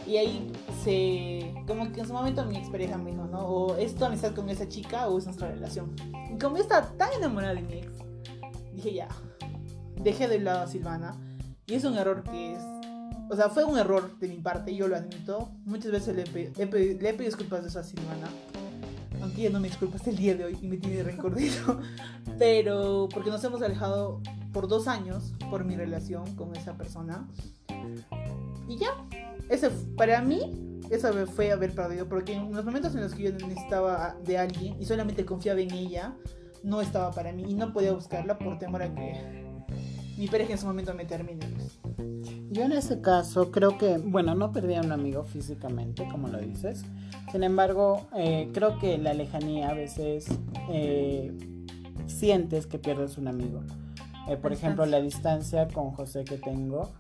[0.06, 1.54] Y ahí se.
[1.66, 3.40] Como que en su momento mi expareja me dijo, ¿no?
[3.46, 5.94] O es tu amistad con esa chica o es nuestra relación.
[6.34, 7.92] Y como yo estaba tan enamorada de mi ex,
[8.74, 9.08] dije ya.
[9.96, 11.14] Dejé de lado a Silvana.
[11.66, 12.62] Y es un error que es
[13.32, 15.50] o sea, fue un error de mi parte, yo lo admito.
[15.64, 18.26] Muchas veces le, pe- he pe- le he pedido disculpas de esa Silvana.
[19.22, 21.78] Aunque ella no me disculpa hasta el día de hoy y me tiene rencordito.
[22.40, 24.20] Pero porque nos hemos alejado
[24.52, 27.28] por dos años por mi relación con esa persona.
[28.66, 28.88] Y ya.
[29.50, 32.08] Ese, f- para mí, eso me fue haber perdido.
[32.08, 35.72] Porque en los momentos en los que yo necesitaba de alguien y solamente confiaba en
[35.72, 36.14] ella,
[36.62, 37.44] no estaba para mí.
[37.48, 39.44] Y no podía buscarla por temor a que
[40.16, 41.46] mi pareja en su momento me termine.
[41.56, 41.78] pues.
[42.52, 46.38] Yo en ese caso creo que, bueno, no perdí a un amigo físicamente, como lo
[46.38, 46.84] dices.
[47.30, 50.26] Sin embargo, eh, creo que la lejanía a veces
[50.72, 51.32] eh,
[52.06, 53.60] sientes que pierdes un amigo.
[54.28, 56.90] Eh, por ejemplo, la distancia con José que tengo,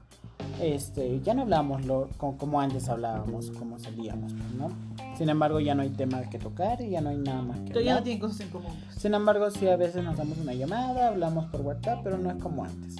[0.60, 4.68] este, ya no hablamos lo, co- como antes hablábamos, como salíamos, pues, ¿no?
[5.16, 7.72] Sin embargo, ya no hay temas que tocar y ya no hay nada más que
[7.74, 8.02] no hablar.
[8.04, 8.72] tienen cosas en común.
[8.84, 8.96] pues.
[9.02, 12.36] Sin embargo, sí a veces nos damos una llamada, hablamos por WhatsApp, pero no es
[12.42, 12.96] como antes.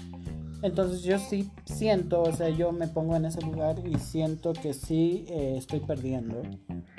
[0.63, 4.75] Entonces yo sí siento, o sea, yo me pongo en ese lugar y siento que
[4.75, 6.43] sí eh, estoy perdiendo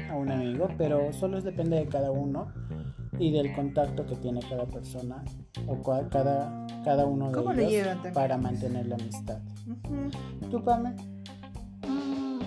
[0.09, 2.47] a un amigo, pero solo depende de cada uno
[3.19, 5.23] y del contacto que tiene cada persona
[5.67, 7.85] o cada, cada uno de ¿Cómo lo ellos
[8.15, 9.37] para mantener la amistad.
[10.49, 10.95] ¿Tú, Pame?
[11.88, 12.41] Mm,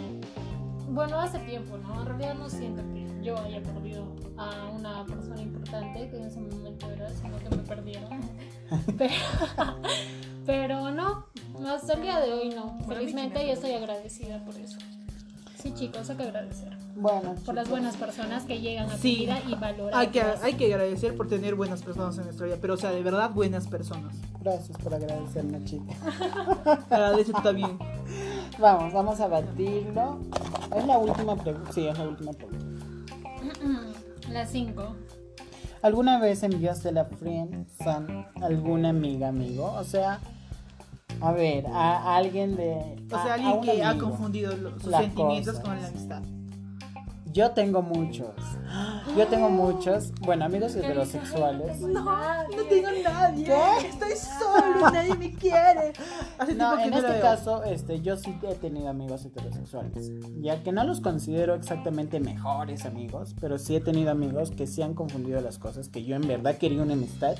[0.94, 2.00] Bueno, hace tiempo, ¿no?
[2.00, 4.04] En realidad no siento que yo haya perdido
[4.36, 8.10] a una persona importante, que en ese momento era, sino que me perdieron.
[8.98, 9.14] Pero,
[10.46, 11.26] pero no,
[11.68, 12.78] hasta el día de hoy no.
[12.88, 14.78] Felizmente me y estoy agradecida por eso.
[15.56, 16.73] Sí, chicos, hay que agradecer.
[16.96, 19.94] Bueno, Por las buenas personas que llegan a tu vida y valorar.
[20.00, 22.90] Hay que, hay que agradecer por tener buenas personas en nuestra vida, pero o sea,
[22.92, 24.14] de verdad buenas personas.
[24.40, 25.92] Gracias por agradecerme, chica.
[26.90, 27.78] Agradece también.
[28.60, 30.20] Vamos, vamos a batirlo.
[30.76, 31.72] Es la última pregunta.
[31.72, 32.86] Sí, es la última pregunta.
[34.30, 34.96] Las 5.
[35.82, 38.02] ¿Alguna vez enviaste la friend a
[38.42, 39.70] alguna amiga, amigo?
[39.72, 40.18] O sea,
[41.20, 43.04] a ver, a, a alguien de.
[43.06, 45.68] O sea, a alguien que ha confundido lo- sus Las sentimientos cosas.
[45.68, 46.22] con la amistad.
[47.34, 48.32] Yo tengo muchos.
[49.18, 50.12] Yo tengo muchos.
[50.20, 51.80] Bueno, amigos heterosexuales.
[51.80, 53.52] No, no tengo nadie.
[53.88, 55.94] Estoy solo, nadie me quiere.
[56.38, 60.12] Hace No, en este caso, este, yo sí he tenido amigos heterosexuales.
[60.42, 64.82] Ya que no los considero exactamente mejores amigos, pero sí he tenido amigos que sí
[64.82, 67.34] han confundido las cosas, que yo en verdad quería una amistad,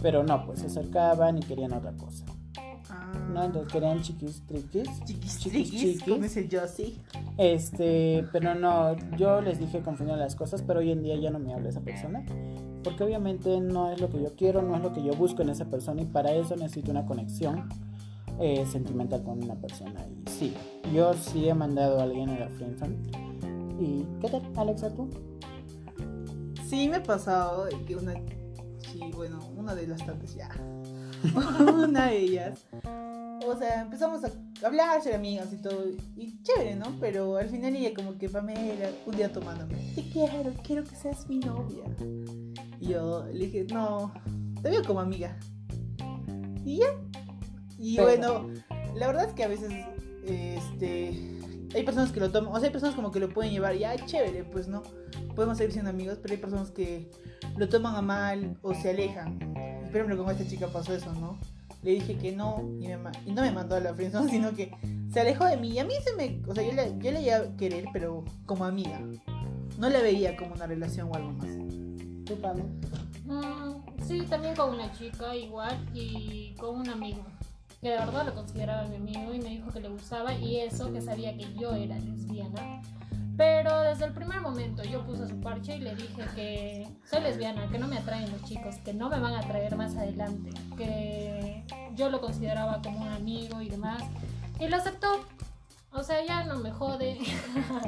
[0.00, 2.24] pero no, pues se acercaban y querían otra cosa.
[3.32, 3.44] ¿No?
[3.44, 4.88] Entonces querían chiquis triquis.
[5.04, 6.94] Chiquis, Chiquis, chiquis, como dice Josie.
[7.38, 11.38] Este, pero no, yo les dije confundir las cosas, pero hoy en día ya no
[11.38, 12.24] me habla esa persona.
[12.82, 15.50] Porque obviamente no es lo que yo quiero, no es lo que yo busco en
[15.50, 17.68] esa persona y para eso necesito una conexión
[18.40, 20.06] eh, sentimental con una persona.
[20.08, 20.54] Y sí,
[20.94, 22.96] yo sí he mandado a alguien a la friendzone.
[23.78, 25.08] ¿Y qué tal, Alexa, tú?
[26.66, 28.14] Sí, me ha pasado que una.
[28.78, 30.50] Sí, bueno, una de las tantas ya.
[31.84, 32.66] una de ellas.
[33.46, 34.30] O sea, empezamos a
[34.66, 35.84] hablar, ser amigas y todo.
[36.16, 36.96] Y chévere, ¿no?
[37.00, 39.74] Pero al final ella, como que Pamela, un día tomándome.
[39.94, 41.84] Te quiero, quiero que seas mi novia.
[42.80, 44.12] Y yo le dije, no,
[44.62, 45.36] te veo como amiga.
[46.64, 46.86] Y ya.
[47.78, 48.50] Y Pero- bueno,
[48.94, 49.72] la verdad es que a veces,
[50.24, 51.36] este.
[51.72, 53.94] Hay personas que lo toman, o sea, hay personas como que lo pueden llevar, ya
[54.04, 54.82] chévere, pues no,
[55.36, 57.08] podemos seguir siendo amigos, pero hay personas que
[57.56, 59.38] lo toman a mal o se alejan.
[59.86, 61.38] Por ejemplo, con esta chica pasó eso, ¿no?
[61.82, 64.72] Le dije que no y, me y no me mandó a la friendzone, sino que
[65.12, 65.70] se alejó de mí.
[65.70, 68.24] Y a mí se me, o sea, yo le, yo le iba a querer, pero
[68.46, 69.00] como amiga.
[69.78, 71.48] No la veía como una relación o algo más.
[72.26, 72.64] ¿Tú, Pame?
[73.24, 77.24] Mm, sí, también con una chica igual y con un amigo
[77.80, 80.92] que de verdad lo consideraba mi amigo y me dijo que le gustaba y eso
[80.92, 82.82] que sabía que yo era lesbiana.
[83.40, 87.70] Pero desde el primer momento yo puse su parche y le dije que soy lesbiana,
[87.70, 91.64] que no me atraen los chicos, que no me van a atraer más adelante, que
[91.94, 94.02] yo lo consideraba como un amigo y demás.
[94.58, 95.08] Y lo aceptó.
[95.92, 97.16] O sea, ya no me jode.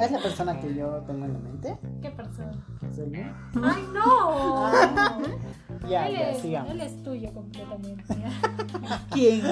[0.00, 1.78] ¿Es la persona que yo tengo en la mente?
[2.00, 2.52] ¿Qué persona?
[2.90, 3.50] ¿Selma?
[3.62, 4.72] ¡Ay, no!
[5.88, 6.70] Ya, él, ya, es, sigamos.
[6.70, 8.04] él es tuyo completamente.
[8.14, 9.00] ¿ya?
[9.10, 9.42] ¿Quién?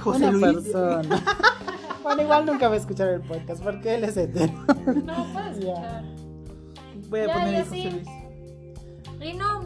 [0.00, 0.54] José Una Luis.
[0.68, 1.22] persona.
[2.02, 4.52] Bueno, igual nunca va a escuchar el podcast porque él es hetero.
[5.04, 5.72] No puedes Ya.
[5.72, 6.04] escuchar.
[7.08, 7.90] Voy a Ya, poner José sí.
[7.90, 8.08] Luis.
[9.32, 9.60] Y no,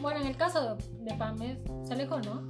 [0.00, 2.42] bueno, en el caso de Pames, se alejó, ¿no?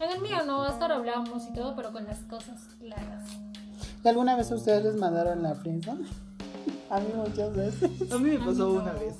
[0.00, 3.28] En el mío no, hasta ahora hablamos y todo, pero con las cosas claras.
[4.02, 6.06] ¿Y alguna vez ustedes les mandaron la friendzone?
[6.90, 8.10] A mí muchas veces.
[8.12, 8.80] A mí me pasó mí no.
[8.82, 9.14] una vez.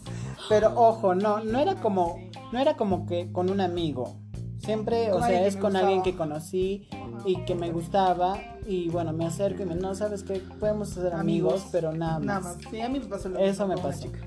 [0.48, 2.18] Pero ojo, no, no era como,
[2.50, 4.16] no era como que con un amigo.
[4.60, 5.86] Siempre, o sea, es con gustaba.
[5.86, 6.88] alguien que conocí
[7.24, 8.36] y que me gustaba.
[8.66, 11.68] Y bueno, me acerco y me, no, sabes que podemos ser amigos, Amigos.
[11.72, 12.26] pero nada más.
[12.26, 12.56] Nada más.
[12.70, 14.02] Sí, a mí me pasó lo Eso mismo me pasó.
[14.02, 14.18] chica.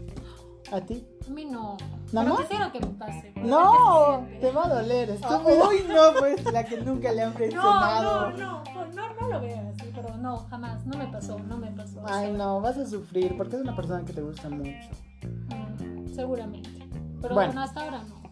[0.72, 1.06] ¿A ti?
[1.28, 1.78] A mí no.
[2.12, 2.40] ¿Nada pero más?
[2.42, 3.32] quisiera que me pase.
[3.36, 5.70] No, qué te va a doler, estúpido.
[5.70, 8.32] Uy, no, pues la que nunca le han presionado.
[8.32, 11.58] no, no, no, no, no lo veas así, pero no, jamás, no me pasó, no
[11.58, 12.02] me pasó.
[12.08, 14.90] Ay, o sea, no, vas a sufrir porque es una persona que te gusta mucho.
[15.22, 16.70] mm, seguramente.
[17.22, 17.50] Pero Bueno.
[17.52, 18.23] bueno, hasta ahora no.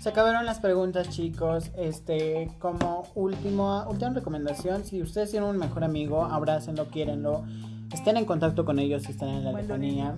[0.00, 1.70] Se acabaron las preguntas, chicos.
[1.76, 7.44] Este, como último, última recomendación, si ustedes tienen un mejor amigo, abrácenlo, quiérenlo,
[7.92, 10.16] estén en contacto con ellos si están en la lejanía.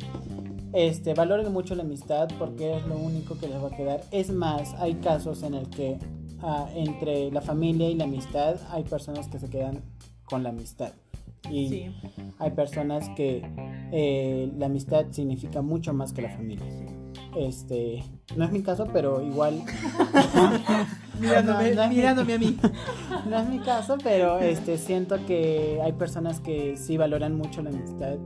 [0.73, 4.03] Este, valoren mucho la amistad porque es lo único que les va a quedar.
[4.13, 5.99] Es más, hay casos en el que
[6.43, 9.83] ah, entre la familia y la amistad hay personas que se quedan
[10.25, 10.93] con la amistad.
[11.51, 11.97] Y Sí.
[12.39, 13.43] hay personas que
[13.93, 16.65] eh, la amistad significa mucho más que la familia.
[17.37, 18.05] Este,
[18.37, 19.63] no es mi caso, pero igual
[21.21, 22.59] Mirándome, No, no es mi- mirándome a mí.
[23.29, 27.71] no es mi caso, pero este siento que hay personas que sí valoran mucho la
[27.71, 28.17] amistad.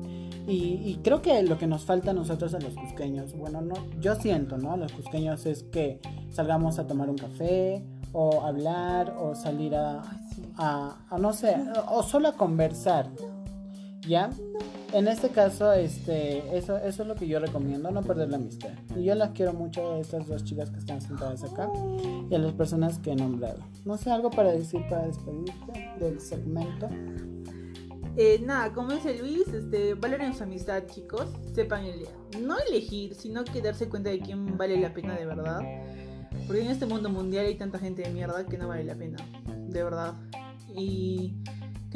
[0.49, 3.75] Y, y creo que lo que nos falta a nosotros a los cusqueños, bueno, no,
[4.01, 4.73] yo siento, ¿no?
[4.73, 10.03] A los cusqueños es que salgamos a tomar un café, o hablar, o salir a,
[10.57, 11.57] a, a, no sé,
[11.91, 13.09] o solo a conversar,
[14.09, 14.31] ¿ya?
[14.97, 18.71] En este caso, este, eso, eso es lo que yo recomiendo, no perder la amistad.
[18.97, 21.71] Y yo las quiero mucho a estas dos chicas que están sentadas acá
[22.31, 23.59] y a las personas que he nombrado.
[23.85, 26.89] No sé, algo para decir para despedirte del segmento.
[28.17, 31.27] Eh, nada, como dice Luis, este, valoren su amistad, chicos.
[31.55, 32.09] Sepan ele-
[32.41, 35.61] no elegir, sino que darse cuenta de quién vale la pena de verdad.
[36.47, 39.19] Porque en este mundo mundial hay tanta gente de mierda que no vale la pena,
[39.69, 40.15] de verdad.
[40.75, 41.35] Y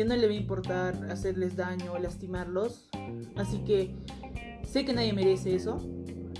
[0.00, 2.88] que no le va a importar hacerles daño o lastimarlos.
[3.36, 3.94] Así que
[4.66, 5.76] sé que nadie merece eso.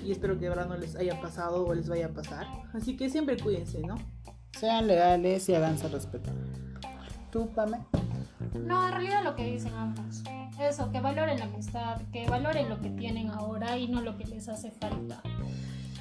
[0.03, 2.47] Y espero que de verdad no les haya pasado o les vaya a pasar.
[2.73, 3.97] Así que siempre cuídense, ¿no?
[4.59, 6.33] Sean leales y háganse respetar.
[7.31, 7.81] ¿Tú, Pame?
[8.55, 10.23] No, en realidad lo que dicen ambos.
[10.59, 14.25] Eso, que valoren la amistad, que valoren lo que tienen ahora y no lo que
[14.25, 15.23] les hace falta.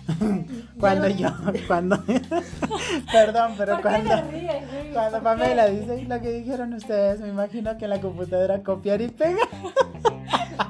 [0.79, 1.29] Cuando yo,
[1.67, 2.01] cuando...
[3.11, 4.15] Perdón, pero ¿Por qué cuando...
[4.15, 4.93] te ríes, Luis?
[4.93, 5.23] Cuando ¿Por qué?
[5.23, 9.47] Pamela dice lo que dijeron ustedes, me imagino que en la computadora copiar y pegar.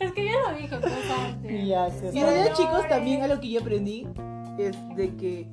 [0.00, 0.92] Es que ya lo dije pues
[1.26, 1.52] antes.
[1.52, 2.58] Y ya se Y en realidad, Valores.
[2.58, 4.06] chicos, también algo que yo aprendí
[4.56, 5.48] es de que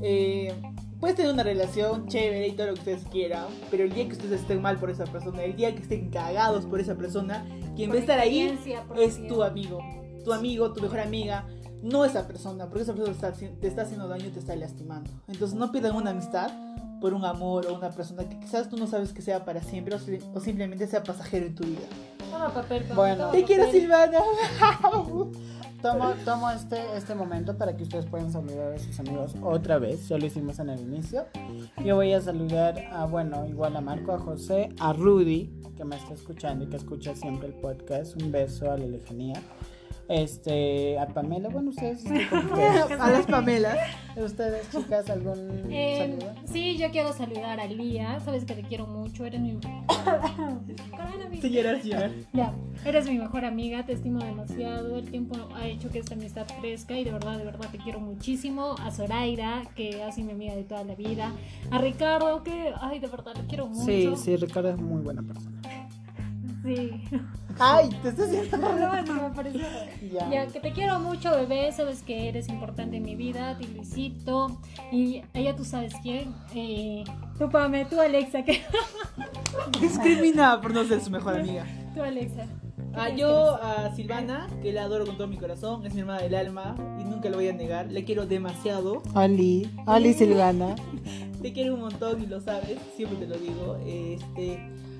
[0.00, 0.54] eh,
[0.98, 4.12] puedes tener una relación chévere y todo lo que ustedes quieran, pero el día que
[4.12, 7.44] ustedes estén mal por esa persona, el día que estén cagados por esa persona,
[7.76, 8.58] quien va a estar ahí
[8.96, 9.80] es tu amigo,
[10.24, 11.46] tu amigo, tu mejor amiga,
[11.84, 15.10] no esa persona, porque esa persona te está, haciendo daño y te está lastimando.
[15.28, 16.50] Entonces no pierdan una amistad
[17.00, 19.94] por un amor o una persona que quizás tú no sabes que sea para siempre
[19.94, 21.82] o, si- o simplemente sea pasajero en tu vida.
[22.30, 23.16] Toma papel, toma, Bueno.
[23.26, 23.80] toma Te quiero, papel.
[23.80, 24.18] Silvana.
[25.82, 30.08] Tomo, tomo este, este momento para que ustedes puedan saludar a sus amigos otra vez.
[30.08, 31.26] Ya lo hicimos en el inicio.
[31.84, 35.96] Yo voy a saludar a, bueno, igual a Marco, a José, a Rudy, que me
[35.96, 38.16] está escuchando y que escucha siempre el podcast.
[38.22, 39.42] Un beso a la lejanía.
[40.08, 42.04] Este, a Pamela, bueno, ustedes,
[43.00, 43.78] a las Pamelas.
[44.16, 46.34] ustedes chicas, algún Eh, saludo.
[46.44, 48.20] sí, yo quiero saludar a Lía.
[48.20, 49.24] Sabes que te quiero mucho.
[49.24, 49.58] Eres mi.
[51.40, 51.78] Señora.
[52.32, 52.52] Ya,
[52.84, 54.98] eres mi mejor amiga, te estimo demasiado.
[54.98, 58.00] El tiempo ha hecho que esta amistad crezca y de verdad, de verdad te quiero
[58.00, 58.74] muchísimo.
[58.80, 61.32] A Zoraida, que ha sido mi amiga de toda la vida.
[61.70, 63.84] A Ricardo, que, ay, de verdad, lo quiero mucho.
[63.84, 65.60] Sí, sí, Ricardo es muy buena persona.
[66.64, 66.90] Sí.
[67.58, 68.56] Ay, te estás haciendo.
[68.56, 69.60] No, que me pareció.
[70.12, 70.30] Ya.
[70.30, 71.72] Ya, que te quiero mucho, bebé.
[71.72, 74.60] Sabes que eres importante en mi vida, ti Luisito.
[74.92, 76.34] Y ella, tú sabes quién.
[76.54, 77.04] Eh,
[77.38, 78.42] tú, Pame, tú, Alexa.
[78.44, 78.62] que
[79.80, 81.66] Discriminada por no ser su mejor amiga.
[81.94, 82.46] Tú, Alexa.
[82.96, 86.34] Ah, yo a Silvana, que la adoro con todo mi corazón, es mi hermana del
[86.36, 87.90] alma y nunca lo voy a negar.
[87.90, 89.02] Le quiero demasiado.
[89.14, 90.76] Oli, Oli Silvana.
[91.42, 93.76] Te quiero un montón y lo sabes, siempre te lo digo.
[93.84, 94.58] Este,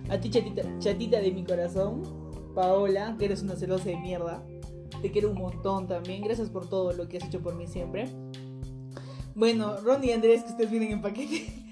[0.09, 2.03] a ti, chatita, chatita de mi corazón,
[2.55, 4.45] Paola, que eres una celosa de mierda.
[5.03, 6.23] Te quiero un montón también.
[6.23, 8.09] Gracias por todo lo que has hecho por mí siempre.
[9.35, 11.61] Bueno, Ron y Andrés, que ustedes vienen en paquete.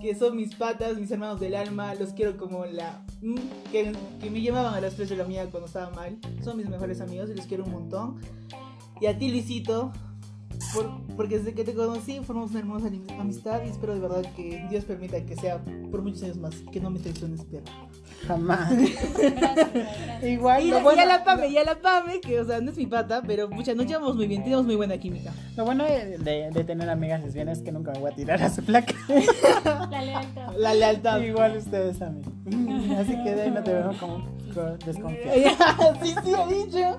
[0.00, 1.94] Que son mis patas, mis hermanos del alma.
[1.94, 3.02] Los quiero como la.
[3.22, 3.34] mm,
[3.72, 3.90] Que,
[4.30, 6.18] me llamaban a las 3 de la mañana cuando estaba mal.
[6.42, 8.20] Son mis mejores amigos y los quiero un montón.
[9.00, 9.92] Y a ti, Luisito,
[10.74, 14.22] por- porque desde que te conocí formamos una hermosa ami- amistad y espero de verdad
[14.34, 17.64] que Dios permita que sea por muchos años más, que no me traiciones, perro.
[18.26, 18.70] Jamás.
[18.74, 20.24] Gracias, gracias.
[20.24, 22.44] Igual, Y, lo la- bueno, y a la Pame, y a la Pame, que o
[22.44, 25.32] sea, no es mi pata, pero mucha, nos llevamos muy bien, tenemos muy buena química.
[25.56, 28.42] lo bueno de, de- de tener amigas lesbianas es que nunca me voy a tirar
[28.42, 28.94] a su placa.
[29.90, 30.52] La lealtad.
[30.56, 31.20] La lealtad.
[31.20, 32.22] Igual ustedes a mí.
[32.98, 35.94] Así que de ahí no te veo como con desconfiado.
[36.02, 36.98] sí, sí, ha dicho.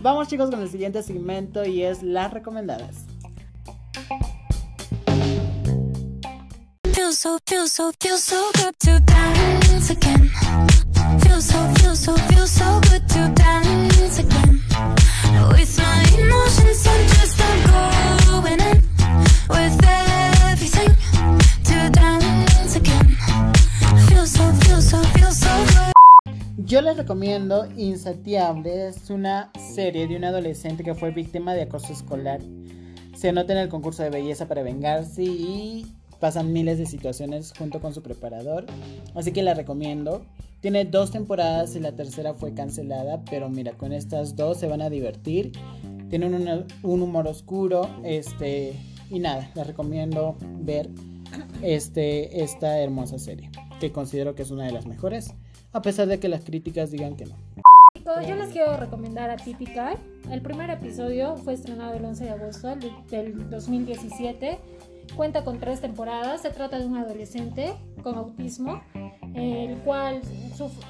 [0.00, 3.06] Vamos chicos con el siguiente segmento y es las recomendadas.
[26.72, 28.88] Yo les recomiendo Insatiable.
[28.88, 32.40] Es una serie de un adolescente que fue víctima de acoso escolar.
[33.14, 35.86] Se anota en el concurso de belleza para vengarse y
[36.18, 38.64] pasan miles de situaciones junto con su preparador.
[39.14, 40.24] Así que la recomiendo.
[40.62, 44.80] Tiene dos temporadas y la tercera fue cancelada, pero mira, con estas dos se van
[44.80, 45.52] a divertir.
[46.08, 50.88] Tienen un, un humor oscuro, este y nada, les recomiendo ver
[51.60, 53.50] este esta hermosa serie.
[53.78, 55.34] que considero que es una de las mejores,
[55.72, 57.34] a pesar de que las críticas digan que no.
[57.94, 59.96] Chicos, yo les quiero recomendar a Typical.
[60.30, 64.58] El primer episodio fue estrenado el 11 de agosto del- del 2017.
[65.16, 66.42] Cuenta con tres temporadas.
[66.42, 68.80] Se trata de un adolescente con autismo,
[69.34, 70.20] el cual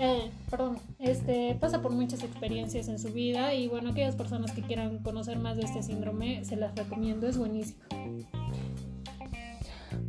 [0.00, 3.52] eh, perdón, este, pasa por muchas experiencias en su vida.
[3.54, 7.26] Y bueno, aquellas personas que quieran conocer más de este síndrome, se las recomiendo.
[7.26, 7.78] Es buenísimo.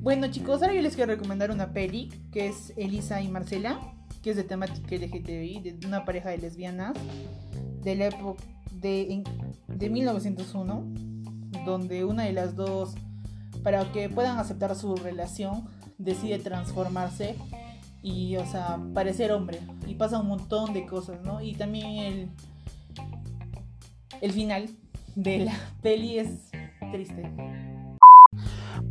[0.02, 3.80] Bueno chicos, ahora yo les quiero recomendar una peli que es Elisa y Marcela,
[4.24, 6.94] que es de temática LGTBI, de una pareja de lesbianas
[7.84, 9.24] de la época de,
[9.68, 10.84] de 1901,
[11.66, 12.96] donde una de las dos,
[13.64, 15.66] para que puedan aceptar su relación,
[15.98, 17.36] decide transformarse
[18.02, 19.60] y, o sea, parecer hombre.
[19.86, 21.42] Y pasa un montón de cosas, ¿no?
[21.42, 22.30] Y también el,
[24.22, 24.70] el final
[25.16, 26.30] de la peli es
[26.92, 27.30] triste.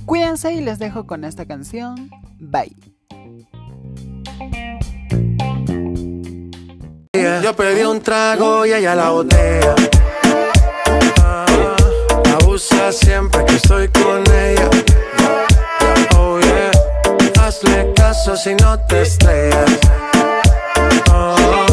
[0.06, 2.10] Cuídense y les dejo con esta canción.
[2.38, 2.74] Bye.
[7.42, 9.74] Yo pedí un trago y ella la botella.
[11.22, 11.46] Ah,
[12.40, 14.70] abusa siempre que estoy con ella.
[16.16, 16.70] Oh yeah,
[17.40, 19.78] hazle caso si no te estrellas.
[21.12, 21.63] Oh,